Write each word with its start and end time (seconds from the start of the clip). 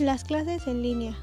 Las 0.00 0.24
clases 0.24 0.66
en 0.66 0.82
línea. 0.82 1.16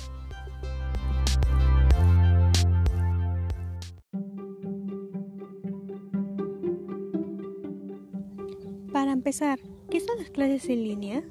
Para 8.94 9.12
empezar, 9.12 9.60
¿qué 9.89 9.99
son 9.99 10.18
las 10.20 10.29
clases 10.29 10.70
en 10.70 10.84
línea? 10.84 11.24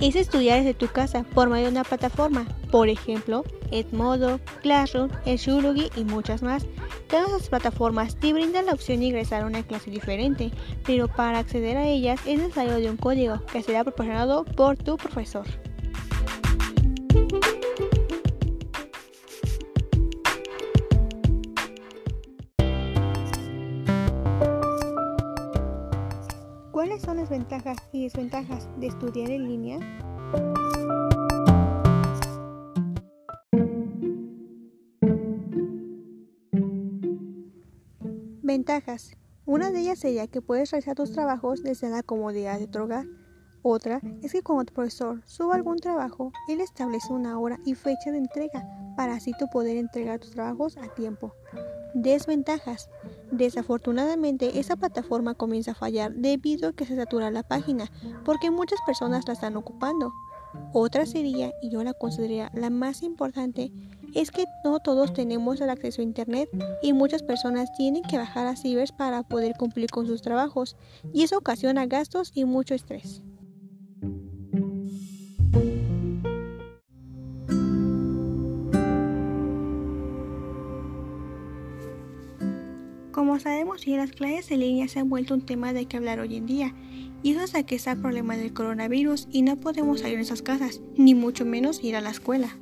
Es 0.00 0.16
estudiar 0.16 0.58
desde 0.58 0.74
tu 0.74 0.88
casa 0.88 1.24
por 1.34 1.48
medio 1.48 1.66
de 1.66 1.72
una 1.72 1.84
plataforma, 1.84 2.46
por 2.70 2.88
ejemplo, 2.88 3.44
Edmodo, 3.70 4.40
Classroom, 4.62 5.10
Edulugi 5.24 5.90
y 5.96 6.04
muchas 6.04 6.42
más. 6.42 6.66
Todas 7.08 7.30
las 7.30 7.48
plataformas 7.48 8.16
te 8.16 8.32
brindan 8.32 8.66
la 8.66 8.72
opción 8.72 9.00
de 9.00 9.06
ingresar 9.06 9.42
a 9.42 9.46
una 9.46 9.62
clase 9.62 9.90
diferente, 9.90 10.50
pero 10.84 11.08
para 11.08 11.38
acceder 11.38 11.76
a 11.76 11.86
ellas 11.86 12.20
es 12.26 12.38
necesario 12.38 12.76
de 12.76 12.90
un 12.90 12.96
código 12.96 13.44
que 13.46 13.62
será 13.62 13.82
proporcionado 13.82 14.44
por 14.44 14.76
tu 14.76 14.96
profesor. 14.96 15.46
¿Cuáles 26.98 27.06
son 27.06 27.16
las 27.18 27.30
ventajas 27.30 27.76
y 27.92 28.02
desventajas 28.02 28.68
de 28.80 28.88
estudiar 28.88 29.30
en 29.30 29.46
línea? 29.46 29.78
Ventajas. 38.42 39.16
Una 39.46 39.70
de 39.70 39.78
ellas 39.78 40.00
sería 40.00 40.26
que 40.26 40.42
puedes 40.42 40.72
realizar 40.72 40.96
tus 40.96 41.12
trabajos 41.12 41.62
desde 41.62 41.88
la 41.88 42.02
comodidad 42.02 42.58
de 42.58 42.66
tu 42.66 42.80
hogar. 42.80 43.06
Otra 43.62 44.00
es 44.22 44.32
que 44.32 44.42
cuando 44.42 44.64
tu 44.64 44.74
profesor 44.74 45.22
suba 45.24 45.54
algún 45.54 45.78
trabajo, 45.78 46.32
él 46.48 46.60
establece 46.60 47.12
una 47.12 47.38
hora 47.38 47.60
y 47.64 47.76
fecha 47.76 48.10
de 48.10 48.18
entrega 48.18 48.66
para 48.96 49.14
así 49.14 49.30
tú 49.38 49.46
poder 49.52 49.76
entregar 49.76 50.18
tus 50.18 50.32
trabajos 50.32 50.76
a 50.76 50.92
tiempo. 50.94 51.32
Desventajas. 51.94 52.90
Desafortunadamente, 53.30 54.58
esa 54.58 54.76
plataforma 54.76 55.34
comienza 55.34 55.72
a 55.72 55.74
fallar 55.74 56.14
debido 56.14 56.70
a 56.70 56.72
que 56.72 56.86
se 56.86 56.96
satura 56.96 57.30
la 57.30 57.42
página, 57.42 57.90
porque 58.24 58.50
muchas 58.50 58.78
personas 58.86 59.26
la 59.26 59.34
están 59.34 59.56
ocupando. 59.56 60.12
Otra 60.72 61.04
sería, 61.04 61.52
y 61.62 61.70
yo 61.70 61.84
la 61.84 61.92
consideraría 61.92 62.50
la 62.54 62.70
más 62.70 63.02
importante, 63.02 63.70
es 64.14 64.30
que 64.30 64.46
no 64.64 64.80
todos 64.80 65.12
tenemos 65.12 65.60
el 65.60 65.68
acceso 65.68 66.00
a 66.00 66.04
Internet 66.04 66.48
y 66.82 66.94
muchas 66.94 67.22
personas 67.22 67.70
tienen 67.76 68.02
que 68.02 68.16
bajar 68.16 68.46
a 68.46 68.56
cibers 68.56 68.92
para 68.92 69.22
poder 69.22 69.54
cumplir 69.58 69.90
con 69.90 70.06
sus 70.06 70.22
trabajos, 70.22 70.76
y 71.12 71.22
eso 71.22 71.36
ocasiona 71.36 71.86
gastos 71.86 72.32
y 72.34 72.44
mucho 72.46 72.74
estrés. 72.74 73.22
Como 83.18 83.40
sabemos, 83.40 83.84
las 83.84 84.12
clases 84.12 84.52
en 84.52 84.60
línea 84.60 84.86
se 84.86 85.00
han 85.00 85.08
vuelto 85.08 85.34
un 85.34 85.44
tema 85.44 85.72
de 85.72 85.86
que 85.86 85.96
hablar 85.96 86.20
hoy 86.20 86.36
en 86.36 86.46
día, 86.46 86.72
y 87.20 87.32
eso 87.32 87.40
hasta 87.40 87.66
que 87.66 87.74
está 87.74 87.90
el 87.90 88.00
problema 88.00 88.36
del 88.36 88.52
coronavirus 88.52 89.26
y 89.32 89.42
no 89.42 89.56
podemos 89.56 89.98
salir 89.98 90.12
de 90.12 90.18
nuestras 90.18 90.40
casas, 90.40 90.80
ni 90.96 91.16
mucho 91.16 91.44
menos 91.44 91.82
ir 91.82 91.96
a 91.96 92.00
la 92.00 92.10
escuela. 92.10 92.56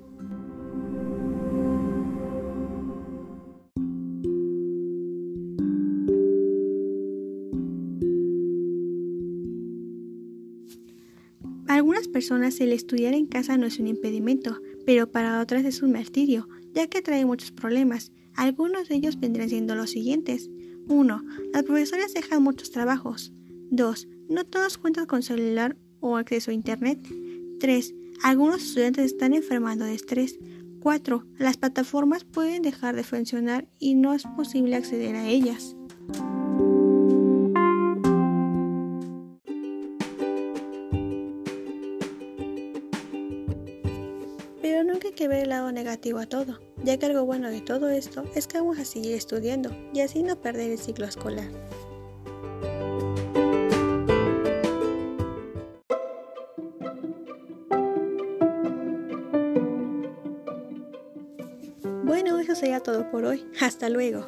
A 11.69 11.75
algunas 11.75 12.09
personas 12.09 12.59
el 12.61 12.73
estudiar 12.73 13.13
en 13.13 13.27
casa 13.27 13.59
no 13.59 13.67
es 13.67 13.79
un 13.79 13.89
impedimento, 13.89 14.59
pero 14.87 15.13
para 15.13 15.43
otras 15.43 15.67
es 15.67 15.83
un 15.83 15.93
martirio, 15.93 16.49
ya 16.73 16.87
que 16.87 17.03
trae 17.03 17.27
muchos 17.27 17.53
problemas, 17.53 18.11
algunos 18.37 18.89
de 18.89 18.97
ellos 18.97 19.19
vendrían 19.19 19.49
siendo 19.49 19.75
los 19.75 19.91
siguientes. 19.91 20.51
1. 20.89 21.23
Las 21.53 21.63
profesoras 21.65 22.15
dejan 22.15 22.43
muchos 22.43 22.71
trabajos. 22.71 23.33
2. 23.71 24.09
No 24.29 24.45
todos 24.45 24.79
cuentan 24.79 25.07
con 25.07 25.23
celular 25.23 25.77
o 26.01 26.17
acceso 26.17 26.51
a 26.51 26.55
Internet. 26.55 27.01
3. 27.61 27.95
Algunos 28.23 28.63
estudiantes 28.63 29.07
están 29.07 29.35
enfermando 29.35 29.85
de 29.85 29.95
estrés. 29.95 30.39
4. 30.81 31.27
Las 31.39 31.57
plataformas 31.57 32.25
pueden 32.25 32.63
dejar 32.63 32.95
de 32.95 33.05
funcionar 33.05 33.69
y 33.79 33.95
no 33.95 34.15
es 34.15 34.25
posible 34.37 34.77
acceder 34.77 35.17
a 35.17 35.27
ellas. 35.29 35.77
Nunca 44.97 45.09
hay 45.09 45.15
que 45.15 45.29
ver 45.29 45.43
el 45.43 45.51
lado 45.51 45.71
negativo 45.73 46.19
a 46.21 46.25
todo, 46.25 46.59
ya 46.83 46.97
que 46.97 47.05
algo 47.05 47.27
bueno 47.27 47.51
de 47.51 47.61
todo 47.61 47.91
esto 47.91 48.25
es 48.35 48.47
que 48.47 48.59
vamos 48.59 48.79
a 48.79 48.87
seguir 48.87 49.15
estudiando 49.15 49.71
y 49.93 50.01
así 50.01 50.23
no 50.23 50.41
perder 50.41 50.71
el 50.71 50.79
ciclo 50.79 51.05
escolar. 51.05 51.51
Bueno, 62.05 62.39
eso 62.39 62.55
sería 62.55 62.81
todo 62.81 63.11
por 63.11 63.27
hoy. 63.27 63.45
Hasta 63.61 63.91
luego. 63.91 64.25